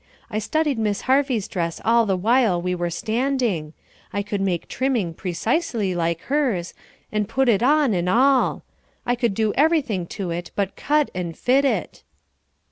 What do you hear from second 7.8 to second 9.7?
and all. I could do